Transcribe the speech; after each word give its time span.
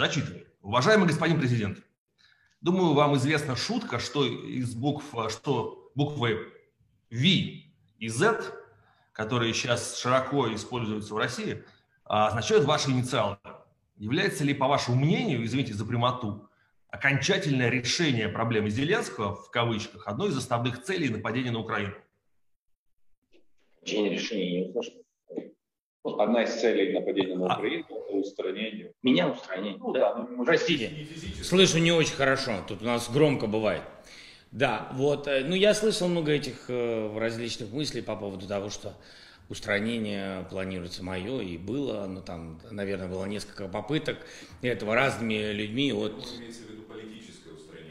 Зачитываю. 0.00 0.46
Уважаемый 0.62 1.06
господин 1.06 1.38
президент, 1.38 1.76
думаю, 2.62 2.94
вам 2.94 3.16
известна 3.16 3.54
шутка, 3.54 3.98
что 3.98 4.24
из 4.24 4.74
букв, 4.74 5.04
что 5.28 5.92
буквы 5.94 6.50
V 7.10 7.26
и 7.98 8.08
Z, 8.08 8.40
которые 9.12 9.52
сейчас 9.52 10.00
широко 10.00 10.54
используются 10.54 11.12
в 11.12 11.18
России, 11.18 11.64
означают 12.04 12.64
ваши 12.64 12.90
инициалы. 12.92 13.36
Является 13.96 14.42
ли, 14.42 14.54
по 14.54 14.68
вашему 14.68 14.96
мнению, 14.96 15.44
извините 15.44 15.74
за 15.74 15.84
прямоту, 15.84 16.48
окончательное 16.88 17.68
решение 17.68 18.30
проблемы 18.30 18.70
Зеленского, 18.70 19.34
в 19.36 19.50
кавычках, 19.50 20.08
одной 20.08 20.30
из 20.30 20.36
основных 20.38 20.82
целей 20.82 21.10
нападения 21.10 21.50
на 21.50 21.58
Украину? 21.58 21.94
Окончание 23.76 24.14
решения 24.14 24.62
не 24.62 24.70
услышал. 24.70 24.94
Одна 26.02 26.44
из 26.44 26.58
целей 26.58 26.94
нападения 26.94 27.36
на 27.36 27.52
а. 27.52 27.56
Украину– 27.56 27.84
это 27.90 28.16
устранение. 28.16 28.92
Меня 29.02 29.28
устранение. 29.28 29.78
Ну 29.78 29.92
да, 29.92 30.14
ну, 30.14 30.44
простите. 30.44 31.06
Слышу 31.42 31.78
не 31.78 31.92
очень 31.92 32.14
хорошо, 32.14 32.64
тут 32.66 32.80
у 32.80 32.84
нас 32.86 33.10
громко 33.10 33.46
бывает. 33.46 33.82
Да, 34.50 34.88
вот, 34.94 35.28
э, 35.28 35.44
ну 35.44 35.54
я 35.54 35.74
слышал 35.74 36.08
много 36.08 36.32
этих 36.32 36.64
э, 36.68 37.18
различных 37.18 37.70
мыслей 37.70 38.00
по 38.00 38.16
поводу 38.16 38.48
того, 38.48 38.70
что 38.70 38.94
устранение 39.50 40.46
планируется 40.48 41.04
мое 41.04 41.40
и 41.42 41.58
было, 41.58 42.06
но 42.06 42.22
там, 42.22 42.60
наверное, 42.70 43.06
было 43.06 43.26
несколько 43.26 43.68
попыток 43.68 44.16
этого 44.62 44.94
разными 44.94 45.52
людьми 45.52 45.92
от... 45.92 46.14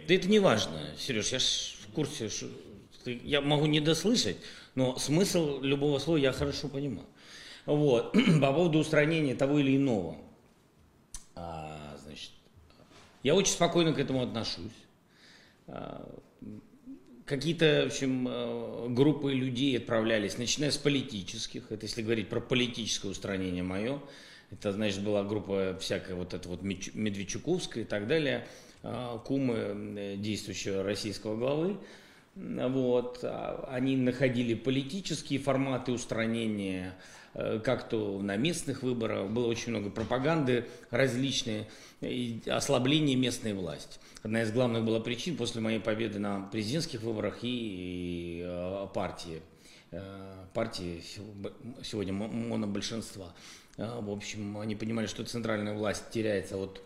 Да 0.07 0.13
это 0.16 0.27
не 0.27 0.40
важно, 0.40 0.80
Сереж, 0.98 1.32
я 1.32 1.40
ж 1.40 1.76
в 1.88 1.94
курсе, 1.94 2.30
что 2.30 2.48
я 3.05 3.41
могу 3.41 3.68
не 3.68 3.80
дослышать, 3.80 4.38
но 4.73 4.98
смысл 4.98 5.62
любого 5.62 5.99
слова 5.99 6.18
я 6.18 6.32
хорошо 6.32 6.68
понимаю. 6.68 7.05
Вот. 7.70 8.14
По 8.41 8.52
поводу 8.52 8.80
устранения 8.80 9.36
того 9.36 9.59
или 9.59 9.77
иного. 9.77 10.18
А, 11.36 11.96
значит, 12.04 12.32
я 13.22 13.36
очень 13.36 13.54
спокойно 13.54 13.94
к 13.94 14.00
этому 14.00 14.23
отношусь. 14.23 14.73
А, 15.68 16.10
какие-то, 17.26 17.84
в 17.84 17.88
общем, 17.88 18.27
э, 18.27 18.88
группы 18.90 19.32
людей 19.32 19.77
отправлялись, 19.77 20.40
начиная 20.40 20.71
с 20.71 20.77
политических, 20.77 21.71
это 21.71 21.85
если 21.85 22.02
говорить 22.02 22.27
про 22.27 22.40
политическое 22.40 23.10
устранение 23.10 23.62
мое, 23.62 24.02
это, 24.49 24.71
значит, 24.71 25.04
была 25.04 25.24
группа 25.24 25.77
всякая 25.80 26.15
вот 26.15 26.34
эта 26.34 26.49
вот 26.49 26.63
Медведчуковская 26.63 27.84
и 27.84 27.86
так 27.86 28.08
далее, 28.08 28.48
а, 28.82 29.20
кумы 29.20 29.55
э, 29.55 30.15
действующего 30.18 30.82
российского 30.82 31.36
главы, 31.36 31.77
вот, 32.40 33.23
они 33.68 33.98
находили 33.98 34.54
политические 34.54 35.40
форматы 35.40 35.91
устранения, 35.91 36.96
Э, 37.34 37.59
как 37.63 37.87
то 37.87 38.20
на 38.21 38.37
местных 38.37 38.81
выборах, 38.81 39.29
было 39.29 39.48
очень 39.48 39.71
много 39.71 39.90
пропаганды 39.90 40.68
различные, 40.90 41.68
и 42.01 42.41
ослабление 42.48 43.15
местной 43.15 43.54
власти. 43.54 43.99
Одна 44.23 44.41
из 44.41 44.51
главных 44.51 44.84
была 44.84 44.99
причин 44.99 45.37
после 45.37 45.62
моей 45.62 45.79
победы 45.79 46.18
на 46.20 46.41
президентских 46.41 47.01
выборах 47.01 47.40
и, 47.43 47.48
и 47.48 48.43
э, 48.46 48.87
партии. 48.93 49.41
Э, 49.91 50.46
партии 50.53 51.03
сегодня 51.84 52.13
монобольшинства. 52.13 53.34
В 53.77 54.12
общем, 54.12 54.57
они 54.57 54.76
понимали, 54.76 55.07
что 55.07 55.24
центральная 55.24 55.74
власть 55.74 56.09
теряется 56.12 56.57
от 56.57 56.81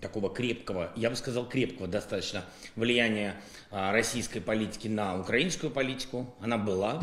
такого 0.00 0.30
крепкого, 0.30 0.92
я 0.96 1.10
бы 1.10 1.16
сказал 1.16 1.48
крепкого 1.48 1.88
достаточно 1.88 2.44
влияния 2.76 3.34
российской 3.70 4.40
политики 4.40 4.88
на 4.88 5.18
украинскую 5.18 5.70
политику. 5.70 6.32
Она 6.40 6.58
была, 6.58 7.02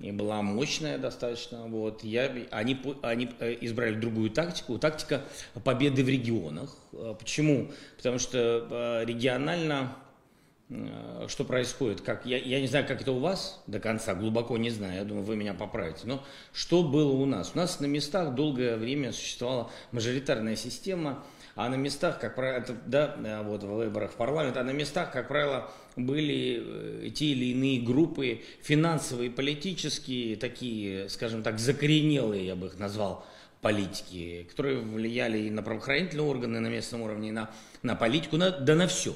и 0.00 0.12
была 0.12 0.40
мощная 0.42 0.98
достаточно. 0.98 1.66
Вот. 1.66 2.02
Я, 2.02 2.32
они, 2.50 2.80
они 3.02 3.30
э, 3.38 3.56
избрали 3.60 3.94
другую 3.94 4.30
тактику, 4.30 4.78
тактика 4.78 5.22
победы 5.62 6.02
в 6.02 6.08
регионах. 6.08 6.74
Э, 6.92 7.14
почему? 7.18 7.70
Потому 7.98 8.18
что 8.18 8.66
э, 8.70 9.04
регионально 9.04 9.94
что 11.26 11.44
происходит, 11.44 12.00
как, 12.00 12.24
я, 12.26 12.38
я 12.38 12.60
не 12.60 12.68
знаю, 12.68 12.86
как 12.86 13.02
это 13.02 13.10
у 13.10 13.18
вас 13.18 13.60
до 13.66 13.80
конца, 13.80 14.14
глубоко 14.14 14.56
не 14.56 14.70
знаю, 14.70 14.94
я 14.94 15.04
думаю, 15.04 15.24
вы 15.24 15.34
меня 15.34 15.52
поправите, 15.52 16.02
но 16.04 16.22
что 16.52 16.84
было 16.84 17.12
у 17.12 17.26
нас? 17.26 17.52
У 17.54 17.58
нас 17.58 17.80
на 17.80 17.86
местах 17.86 18.34
долгое 18.36 18.76
время 18.76 19.12
существовала 19.12 19.70
мажоритарная 19.90 20.54
система, 20.54 21.24
а 21.56 21.68
на 21.68 21.74
местах, 21.74 22.20
как 22.20 22.36
правило, 22.36 22.64
да, 22.86 23.16
э, 23.22 23.42
вот 23.42 23.64
в 23.64 23.66
выборах 23.66 24.12
в 24.12 24.14
парламент, 24.14 24.56
а 24.56 24.64
на 24.64 24.70
местах, 24.70 25.12
как 25.12 25.28
правило, 25.28 25.70
были 25.96 26.62
э, 27.06 27.10
те 27.10 27.26
или 27.26 27.46
иные 27.46 27.80
группы 27.80 28.42
финансовые, 28.62 29.30
политические, 29.30 30.36
такие, 30.36 31.08
скажем 31.08 31.42
так, 31.42 31.58
закоренелые, 31.58 32.46
я 32.46 32.54
бы 32.56 32.68
их 32.68 32.78
назвал, 32.78 33.26
политики, 33.60 34.46
которые 34.48 34.80
влияли 34.80 35.38
и 35.38 35.50
на 35.50 35.62
правоохранительные 35.62 36.26
органы 36.26 36.60
на 36.60 36.68
местном 36.68 37.02
уровне, 37.02 37.28
и 37.28 37.32
на, 37.32 37.50
на 37.82 37.94
политику, 37.94 38.36
на, 38.36 38.50
да 38.50 38.74
на 38.74 38.86
все. 38.86 39.14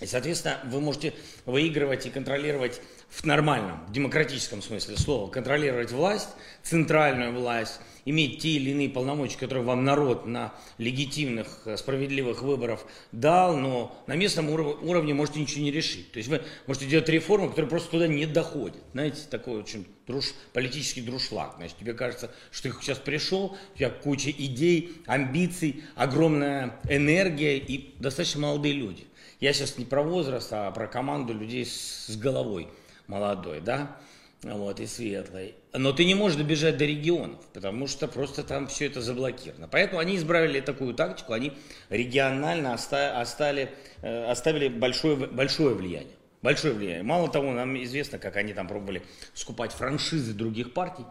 И, 0.00 0.06
соответственно, 0.06 0.60
вы 0.64 0.80
можете 0.80 1.12
выигрывать 1.44 2.06
и 2.06 2.10
контролировать 2.10 2.80
в 3.08 3.24
нормальном, 3.24 3.80
демократическом 3.90 4.62
смысле 4.62 4.96
слова, 4.96 5.30
контролировать 5.30 5.90
власть, 5.90 6.28
центральную 6.62 7.32
власть, 7.32 7.80
иметь 8.04 8.40
те 8.40 8.50
или 8.50 8.70
иные 8.70 8.88
полномочия, 8.88 9.38
которые 9.38 9.64
вам 9.64 9.84
народ 9.84 10.26
на 10.26 10.54
легитимных, 10.78 11.62
э, 11.64 11.76
справедливых 11.76 12.42
выборах 12.42 12.86
дал, 13.12 13.56
но 13.56 14.02
на 14.06 14.14
местном 14.14 14.50
уров- 14.50 14.78
уровне 14.82 15.14
можете 15.14 15.40
ничего 15.40 15.62
не 15.62 15.72
решить. 15.72 16.12
То 16.12 16.18
есть 16.18 16.28
вы 16.28 16.42
можете 16.66 16.86
делать 16.86 17.08
реформы, 17.08 17.48
которые 17.48 17.68
просто 17.68 17.90
туда 17.90 18.06
не 18.06 18.26
доходят. 18.26 18.82
Знаете, 18.92 19.22
такой 19.28 19.58
очень 19.60 19.86
друж, 20.06 20.32
политический 20.52 21.02
друшлаг. 21.02 21.54
Значит, 21.56 21.76
тебе 21.78 21.94
кажется, 21.94 22.30
что 22.50 22.70
ты 22.70 22.80
сейчас 22.80 22.98
пришел, 22.98 23.56
у 23.74 23.78
тебя 23.78 23.90
куча 23.90 24.30
идей, 24.30 24.92
амбиций, 25.06 25.82
огромная 25.94 26.78
энергия 26.88 27.58
и 27.58 27.94
достаточно 27.98 28.42
молодые 28.42 28.74
люди. 28.74 29.04
Я 29.40 29.52
сейчас 29.52 29.78
не 29.78 29.84
про 29.84 30.02
возраст, 30.02 30.48
а 30.52 30.70
про 30.72 30.88
команду 30.88 31.32
людей 31.32 31.64
с, 31.64 32.16
головой 32.16 32.68
молодой, 33.06 33.60
да, 33.60 33.96
вот, 34.42 34.80
и 34.80 34.86
светлой. 34.86 35.54
Но 35.72 35.92
ты 35.92 36.04
не 36.04 36.14
можешь 36.14 36.36
добежать 36.36 36.76
до 36.76 36.84
регионов, 36.84 37.40
потому 37.52 37.86
что 37.86 38.08
просто 38.08 38.42
там 38.42 38.66
все 38.66 38.86
это 38.86 39.00
заблокировано. 39.00 39.68
Поэтому 39.68 40.00
они 40.00 40.16
избрали 40.16 40.60
такую 40.60 40.92
тактику, 40.94 41.34
они 41.34 41.52
регионально 41.88 42.74
оставили, 42.74 43.70
э, 44.02 44.24
оставили 44.24 44.68
большое, 44.68 45.16
большое 45.16 45.74
влияние. 45.74 46.14
Большое 46.42 46.74
влияние. 46.74 47.04
Мало 47.04 47.30
того, 47.30 47.52
нам 47.52 47.80
известно, 47.82 48.18
как 48.18 48.36
они 48.36 48.52
там 48.54 48.66
пробовали 48.66 49.02
скупать 49.34 49.72
франшизы 49.72 50.34
других 50.34 50.72
партий 50.72 51.04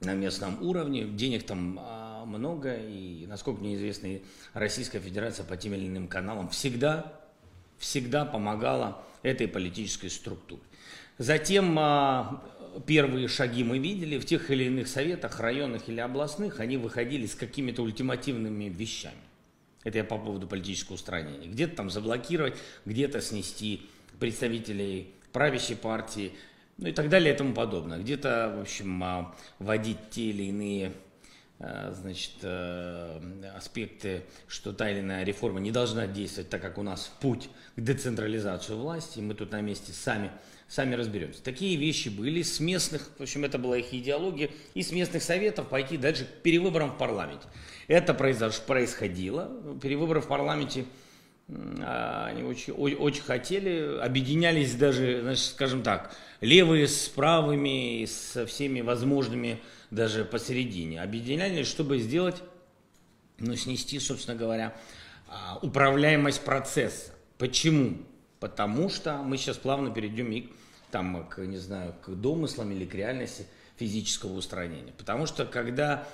на 0.00 0.14
местном 0.14 0.62
уровне. 0.62 1.04
Денег 1.04 1.44
там 1.44 1.78
а, 1.80 2.24
много, 2.24 2.74
и, 2.76 3.26
насколько 3.26 3.60
мне 3.60 3.74
известно, 3.76 4.20
Российская 4.54 5.00
Федерация 5.00 5.44
по 5.44 5.56
тем 5.56 5.74
или 5.74 5.86
иным 5.86 6.08
каналам 6.08 6.48
всегда 6.48 7.21
всегда 7.82 8.24
помогала 8.24 9.02
этой 9.22 9.48
политической 9.48 10.08
структуре. 10.08 10.62
Затем 11.18 11.76
а, 11.78 12.42
первые 12.86 13.26
шаги 13.26 13.64
мы 13.64 13.78
видели 13.78 14.18
в 14.18 14.24
тех 14.24 14.50
или 14.52 14.64
иных 14.64 14.86
советах, 14.86 15.40
районных 15.40 15.88
или 15.88 15.98
областных, 15.98 16.60
они 16.60 16.76
выходили 16.76 17.26
с 17.26 17.34
какими-то 17.34 17.82
ультимативными 17.82 18.66
вещами. 18.66 19.16
Это 19.82 19.98
я 19.98 20.04
по 20.04 20.16
поводу 20.16 20.46
политического 20.46 20.94
устранения. 20.94 21.48
Где-то 21.48 21.74
там 21.74 21.90
заблокировать, 21.90 22.56
где-то 22.86 23.20
снести 23.20 23.82
представителей 24.20 25.12
правящей 25.32 25.76
партии, 25.76 26.32
ну 26.78 26.86
и 26.86 26.92
так 26.92 27.08
далее 27.08 27.34
и 27.34 27.36
тому 27.36 27.52
подобное. 27.52 27.98
Где-то, 27.98 28.54
в 28.58 28.60
общем, 28.60 29.02
а, 29.02 29.34
вводить 29.58 29.98
те 30.10 30.30
или 30.30 30.44
иные 30.44 30.92
значит, 31.92 32.32
э, 32.42 33.20
аспекты, 33.56 34.24
что 34.48 34.72
та 34.72 34.90
или 34.90 35.00
иная 35.00 35.24
реформа 35.24 35.60
не 35.60 35.70
должна 35.70 36.08
действовать, 36.08 36.50
так 36.50 36.60
как 36.60 36.76
у 36.76 36.82
нас 36.82 37.12
путь 37.20 37.48
к 37.76 37.80
децентрализации 37.80 38.74
власти, 38.74 39.20
и 39.20 39.22
мы 39.22 39.34
тут 39.34 39.52
на 39.52 39.60
месте 39.60 39.92
сами, 39.92 40.32
сами 40.66 40.96
разберемся. 40.96 41.40
Такие 41.42 41.76
вещи 41.76 42.08
были 42.08 42.42
с 42.42 42.58
местных, 42.58 43.08
в 43.16 43.22
общем, 43.22 43.44
это 43.44 43.58
была 43.58 43.78
их 43.78 43.94
идеология, 43.94 44.50
и 44.74 44.82
с 44.82 44.90
местных 44.90 45.22
советов 45.22 45.68
пойти 45.68 45.96
дальше 45.96 46.24
к 46.24 46.42
перевыборам 46.42 46.90
в 46.90 46.98
парламенте. 46.98 47.46
Это 47.86 48.12
происходило, 48.12 49.50
перевыборы 49.80 50.20
в 50.20 50.26
парламенте 50.26 50.84
они 51.48 52.44
очень, 52.44 52.72
очень 52.72 53.22
хотели, 53.22 53.98
объединялись 54.00 54.74
даже, 54.74 55.20
значит, 55.22 55.44
скажем 55.44 55.82
так, 55.82 56.14
левые 56.40 56.88
с 56.88 57.08
правыми, 57.08 58.04
со 58.06 58.46
всеми 58.46 58.80
возможными 58.80 59.60
даже 59.90 60.24
посередине, 60.24 61.02
объединялись, 61.02 61.66
чтобы 61.66 61.98
сделать, 61.98 62.42
ну, 63.38 63.54
снести, 63.56 63.98
собственно 63.98 64.36
говоря, 64.36 64.74
а, 65.28 65.58
управляемость 65.62 66.42
процесса. 66.42 67.12
Почему? 67.38 67.98
Потому 68.40 68.88
что 68.88 69.18
мы 69.18 69.36
сейчас 69.36 69.56
плавно 69.56 69.92
перейдем 69.92 70.30
и 70.32 70.48
там, 70.90 71.26
к, 71.28 71.38
не 71.38 71.58
знаю, 71.58 71.94
к 72.04 72.10
домыслам 72.10 72.70
или 72.72 72.86
к 72.86 72.94
реальности 72.94 73.46
физического 73.76 74.32
устранения. 74.32 74.92
Потому 74.96 75.26
что 75.26 75.44
когда 75.44 76.06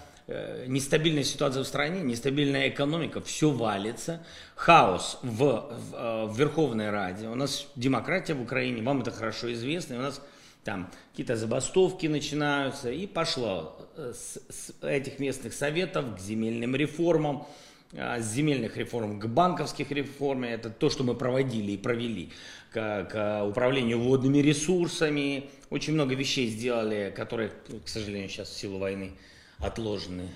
нестабильная 0.66 1.24
ситуация 1.24 1.62
в 1.62 1.66
стране, 1.66 2.02
нестабильная 2.02 2.68
экономика, 2.68 3.20
все 3.20 3.50
валится, 3.50 4.22
хаос 4.56 5.18
в, 5.22 5.36
в, 5.36 5.94
э, 5.94 6.26
в 6.26 6.38
Верховной 6.38 6.90
Раде, 6.90 7.28
у 7.28 7.34
нас 7.34 7.66
демократия 7.76 8.34
в 8.34 8.42
Украине, 8.42 8.82
вам 8.82 9.00
это 9.00 9.10
хорошо 9.10 9.50
известно, 9.52 9.96
у 9.96 10.02
нас 10.02 10.20
там 10.64 10.90
какие-то 11.12 11.36
забастовки 11.36 12.06
начинаются, 12.06 12.90
и 12.90 13.06
пошло 13.06 13.78
э, 13.96 14.12
с, 14.14 14.38
с 14.50 14.74
этих 14.82 15.18
местных 15.18 15.54
советов 15.54 16.16
к 16.16 16.20
земельным 16.20 16.76
реформам, 16.76 17.46
с 17.90 18.34
земельных 18.34 18.76
реформ 18.76 19.18
к 19.18 19.24
банковских 19.28 19.90
реформе, 19.90 20.50
это 20.50 20.68
то, 20.68 20.90
что 20.90 21.04
мы 21.04 21.14
проводили 21.14 21.72
и 21.72 21.78
провели, 21.78 22.32
к, 22.70 23.04
к 23.10 23.46
управлению 23.46 24.00
водными 24.00 24.38
ресурсами. 24.38 25.48
Очень 25.70 25.94
много 25.94 26.14
вещей 26.14 26.48
сделали, 26.48 27.10
которые, 27.16 27.50
к 27.82 27.88
сожалению, 27.88 28.28
сейчас 28.28 28.50
в 28.50 28.58
силу 28.58 28.78
войны 28.78 29.12
отложены. 29.58 30.28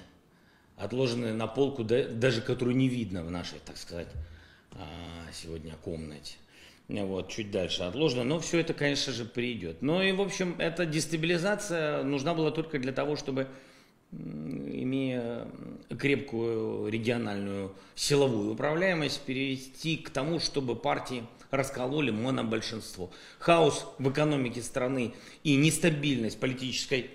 Отложены 0.76 1.32
на 1.32 1.46
полку, 1.46 1.84
даже 1.84 2.40
которую 2.40 2.76
не 2.76 2.88
видно 2.88 3.22
в 3.22 3.30
нашей, 3.30 3.58
так 3.64 3.76
сказать, 3.76 4.08
сегодня 5.32 5.74
комнате 5.84 6.36
вот, 6.88 7.30
чуть 7.30 7.50
дальше 7.50 7.84
отложено, 7.84 8.24
но 8.24 8.40
все 8.40 8.58
это, 8.58 8.74
конечно 8.74 9.12
же, 9.12 9.24
придет. 9.24 9.80
Ну 9.80 10.02
и, 10.02 10.12
в 10.12 10.20
общем, 10.20 10.56
эта 10.58 10.84
дестабилизация 10.84 12.02
нужна 12.02 12.34
была 12.34 12.50
только 12.50 12.78
для 12.78 12.92
того, 12.92 13.16
чтобы, 13.16 13.48
имея 14.10 15.48
крепкую 15.98 16.90
региональную 16.90 17.74
силовую 17.94 18.52
управляемость, 18.52 19.22
перевести 19.22 19.96
к 19.96 20.10
тому, 20.10 20.38
чтобы 20.38 20.76
партии 20.76 21.24
раскололи 21.50 22.10
монобольшинство. 22.10 23.10
Хаос 23.38 23.86
в 23.98 24.10
экономике 24.10 24.62
страны 24.62 25.14
и 25.44 25.56
нестабильность 25.56 26.38
политической, 26.40 27.10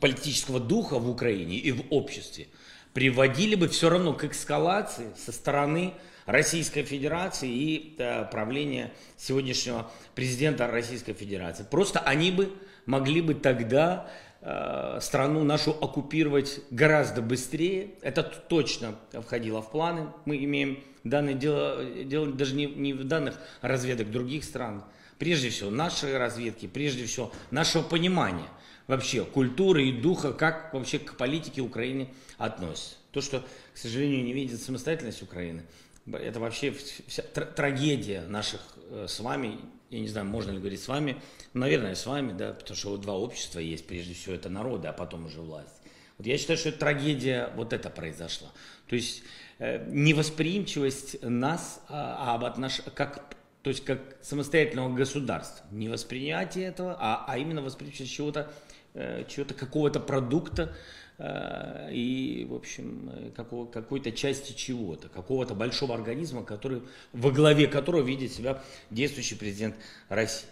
политического 0.00 0.60
духа 0.60 0.98
в 0.98 1.08
Украине 1.08 1.56
и 1.56 1.72
в 1.72 1.84
обществе 1.90 2.48
приводили 2.92 3.54
бы 3.54 3.68
все 3.68 3.88
равно 3.88 4.12
к 4.14 4.24
эскалации 4.24 5.12
со 5.16 5.32
стороны 5.32 5.94
Российской 6.26 6.82
Федерации 6.82 7.48
и 7.48 7.96
э, 7.98 8.24
правления 8.30 8.92
сегодняшнего 9.16 9.90
президента 10.14 10.66
Российской 10.66 11.12
Федерации. 11.12 11.64
Просто 11.68 12.00
они 12.00 12.30
бы 12.30 12.52
могли 12.86 13.20
бы 13.20 13.34
тогда 13.34 14.08
э, 14.40 14.98
страну 15.00 15.44
нашу 15.44 15.70
оккупировать 15.72 16.60
гораздо 16.70 17.22
быстрее. 17.22 17.90
Это 18.02 18.22
точно 18.22 18.94
входило 19.12 19.62
в 19.62 19.70
планы. 19.70 20.08
Мы 20.24 20.44
имеем 20.44 20.80
данные 21.04 21.34
дело, 21.34 21.84
дело 21.84 22.26
даже 22.28 22.54
не, 22.54 22.66
не 22.66 22.92
в 22.92 23.04
данных 23.04 23.40
разведок 23.60 24.10
других 24.10 24.44
стран. 24.44 24.84
Прежде 25.18 25.50
всего, 25.50 25.70
нашей 25.70 26.16
разведки, 26.16 26.66
прежде 26.66 27.06
всего, 27.06 27.32
нашего 27.50 27.82
понимания 27.82 28.48
вообще 28.90 29.24
культуры 29.24 29.86
и 29.86 29.92
духа, 29.92 30.32
как 30.32 30.74
вообще 30.74 30.98
к 30.98 31.16
политике 31.16 31.62
Украины 31.62 32.12
относятся. 32.36 32.96
То, 33.12 33.20
что, 33.20 33.40
к 33.72 33.78
сожалению, 33.78 34.22
не 34.24 34.32
видит 34.32 34.60
самостоятельность 34.60 35.22
Украины– 35.22 35.64
это 36.06 36.40
вообще 36.40 36.74
вся 37.06 37.22
трагедия 37.22 38.22
наших 38.22 38.60
э, 38.90 39.06
с 39.08 39.20
вами, 39.20 39.58
я 39.90 40.00
не 40.00 40.08
знаю, 40.08 40.26
можно 40.26 40.50
ли 40.50 40.58
говорить 40.58 40.82
с 40.82 40.88
вами, 40.88 41.20
наверное, 41.52 41.94
с 41.94 42.06
вами, 42.06 42.32
да, 42.32 42.52
потому 42.52 42.76
что 42.76 42.96
два 42.96 43.14
общества 43.14 43.58
есть, 43.58 43.86
прежде 43.86 44.14
всего 44.14 44.34
это 44.34 44.48
народы, 44.48 44.88
а 44.88 44.92
потом 44.92 45.26
уже 45.26 45.40
власть. 45.40 45.74
Вот 46.18 46.26
я 46.26 46.38
считаю, 46.38 46.58
что 46.58 46.72
трагедия 46.72 47.52
вот 47.56 47.72
это 47.72 47.90
произошла. 47.90 48.48
То 48.88 48.96
есть 48.96 49.22
э, 49.58 49.86
невосприимчивость 49.90 51.22
нас, 51.22 51.82
а, 51.88 52.32
а 52.32 52.34
об 52.34 52.44
отнош... 52.44 52.80
как, 52.94 53.36
то 53.62 53.70
есть 53.70 53.84
как 53.84 54.00
самостоятельного 54.22 54.94
государства. 54.94 55.66
Не 55.70 55.88
восприятие 55.88 56.66
этого, 56.66 56.96
а, 56.98 57.24
а 57.26 57.38
именно 57.38 57.62
восприимчивость 57.62 58.12
чего-то, 58.12 58.52
чего-то 58.94 59.54
какого-то 59.54 60.00
продукта, 60.00 60.74
Э, 61.20 61.90
и, 61.92 62.46
в 62.48 62.54
общем, 62.54 63.32
какого, 63.36 63.66
какой-то 63.66 64.10
части 64.10 64.54
чего-то, 64.54 65.10
какого-то 65.10 65.54
большого 65.54 65.94
организма, 65.94 66.42
который, 66.42 66.82
во 67.12 67.30
главе 67.30 67.66
которого 67.66 68.02
видит 68.02 68.32
себя 68.32 68.62
действующий 68.90 69.34
президент 69.34 69.76
России. 70.08 70.48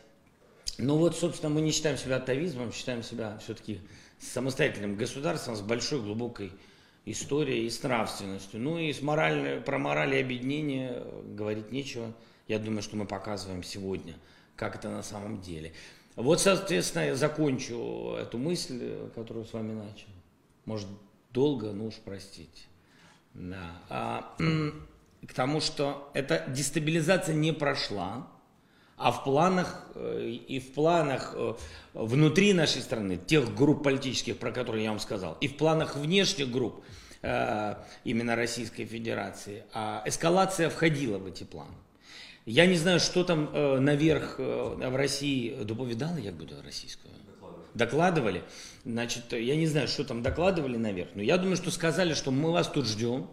Ну 0.77 0.99
вот, 0.99 1.17
собственно, 1.17 1.49
мы 1.49 1.63
не 1.63 1.71
считаем 1.71 1.97
себя 1.97 2.17
атовизмом, 2.17 2.71
считаем 2.71 3.03
себя 3.03 3.39
все-таки 3.43 3.81
самостоятельным 4.21 4.97
государством 4.97 5.57
с 5.57 5.63
большой 5.63 6.03
глубокой 6.03 6.53
историей 7.07 7.67
и 7.67 7.71
с 7.71 7.83
нравственностью. 7.83 8.61
Ну 8.61 8.79
и 8.79 8.93
с 8.93 9.01
мораль, 9.01 9.63
про 9.63 9.79
мораль 9.79 10.17
и 10.17 10.21
объединение 10.21 11.03
говорить 11.35 11.73
нечего. 11.73 12.13
Я 12.47 12.59
думаю, 12.59 12.83
что 12.83 12.97
мы 12.97 13.07
показываем 13.07 13.63
сегодня, 13.63 14.15
как 14.55 14.77
это 14.77 14.91
на 14.91 15.03
самом 15.03 15.41
деле. 15.41 15.73
Вот, 16.19 16.41
соответственно, 16.41 17.05
я 17.05 17.15
закончу 17.15 18.17
эту 18.21 18.39
мысль, 18.39 19.09
которую 19.15 19.47
с 19.47 19.53
вами 19.53 19.73
начал 19.73 20.09
может, 20.69 20.87
долго, 21.33 21.73
ну 21.73 21.87
уж 21.87 21.95
простите. 22.05 22.63
Да. 23.33 23.73
А, 23.89 24.37
к 25.27 25.33
тому, 25.33 25.61
что 25.61 26.11
эта 26.15 26.45
дестабилизация 26.49 27.35
не 27.35 27.53
прошла, 27.53 28.29
а 28.99 29.13
в 29.13 29.25
планах 29.25 29.87
э, 29.95 30.29
и 30.29 30.61
в 30.61 30.73
планах 30.75 31.33
э, 31.35 31.55
внутри 31.95 32.53
нашей 32.53 32.83
страны, 32.83 33.17
тех 33.17 33.55
групп 33.55 33.85
политических, 33.85 34.39
про 34.39 34.51
которые 34.51 34.85
я 34.85 34.91
вам 34.91 34.99
сказал, 34.99 35.39
и 35.41 35.49
в 35.49 35.57
планах 35.57 35.97
внешних 35.97 36.51
групп 36.51 36.85
э, 37.23 37.77
именно 38.05 38.37
Российской 38.37 38.85
Федерации, 38.85 39.65
а 39.73 40.03
эскалация 40.05 40.69
входила 40.69 41.19
в 41.19 41.27
эти 41.27 41.45
планы. 41.45 41.75
Я 42.51 42.65
не 42.67 42.77
знаю, 42.77 42.99
что 42.99 43.25
там 43.25 43.51
наверх 43.85 44.39
в 44.39 44.97
России 44.97 45.55
доповедала, 45.65 46.17
я 46.17 46.33
буду 46.33 46.55
российскую 46.65 47.13
докладывали. 47.75 48.43
Значит, 48.85 49.33
я 49.33 49.57
не 49.57 49.67
знаю, 49.67 49.89
что 49.89 50.05
там 50.05 50.23
докладывали 50.23 50.77
наверх, 50.77 51.11
но 51.15 51.23
я 51.23 51.39
думаю, 51.39 51.57
что 51.57 51.71
сказали, 51.71 52.13
что 52.15 52.31
мы 52.31 52.53
вас 52.53 52.69
тут 52.69 52.87
ждем, 52.87 53.31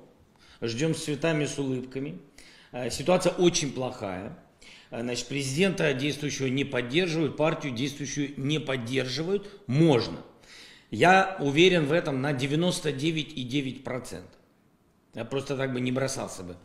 ждем 0.61 0.95
с 0.95 1.03
цветами, 1.03 1.45
с 1.45 1.57
улыбками. 1.57 2.19
Э, 2.71 2.89
ситуация 2.89 3.33
очень 3.33 3.71
плохая. 3.73 4.37
Э, 4.91 5.01
значит, 5.01 5.27
президента 5.27 5.93
действующего 5.93 6.47
не 6.47 6.63
поддерживают, 6.63 7.37
партию 7.37 7.73
действующую 7.73 8.33
не 8.37 8.59
поддерживают. 8.59 9.49
Можно. 9.67 10.17
Я 10.91 11.37
уверен 11.39 11.85
в 11.85 11.91
этом 11.91 12.21
на 12.21 12.33
99,9%. 12.33 14.23
Я 15.15 15.25
просто 15.25 15.57
так 15.57 15.73
бы 15.73 15.81
не 15.81 15.91
бросался 15.91 16.43
бы 16.43 16.55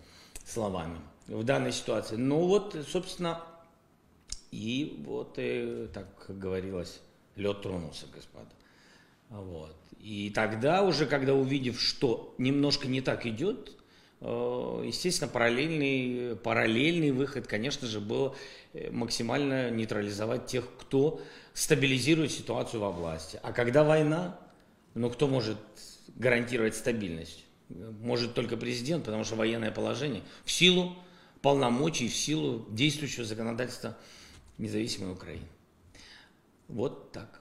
словами 0.44 0.98
в 1.30 1.44
данной 1.44 1.72
ситуации. 1.72 2.16
Ну 2.16 2.46
вот, 2.46 2.76
собственно, 2.88 3.42
и 4.50 5.00
вот, 5.06 5.38
и, 5.38 5.42
э, 5.42 5.88
так 5.92 6.06
говорилось, 6.28 7.00
лед 7.36 7.62
тронулся, 7.62 8.06
господа. 8.12 8.50
Вот. 9.28 9.76
И 10.00 10.30
тогда 10.34 10.82
уже, 10.82 11.06
когда 11.06 11.34
увидев, 11.34 11.80
что 11.80 12.34
немножко 12.38 12.88
не 12.88 13.00
так 13.00 13.26
идет, 13.26 13.72
э, 14.20 14.82
естественно, 14.84 15.30
параллельный, 15.30 16.36
параллельный 16.36 17.12
выход, 17.12 17.46
конечно 17.46 17.86
же, 17.86 18.00
был 18.00 18.34
э, 18.72 18.90
максимально 18.90 19.70
нейтрализовать 19.70 20.46
тех, 20.46 20.64
кто 20.80 21.20
стабилизирует 21.54 22.32
ситуацию 22.32 22.80
во 22.80 22.90
власти. 22.90 23.38
А 23.42 23.52
когда 23.52 23.84
война, 23.84 24.36
ну 24.94 25.10
кто 25.10 25.28
может 25.28 25.58
гарантировать 26.08 26.74
стабильность? 26.74 27.44
Может 27.68 28.34
только 28.34 28.56
президент, 28.56 29.04
потому 29.04 29.22
что 29.22 29.36
военное 29.36 29.70
положение 29.70 30.22
в 30.44 30.50
силу 30.50 30.96
полномочий, 31.42 32.08
в 32.08 32.14
силу 32.14 32.66
действующего 32.70 33.24
законодательства 33.24 33.96
независимой 34.58 35.12
Украины. 35.12 35.46
Вот 36.68 37.12
так. 37.12 37.40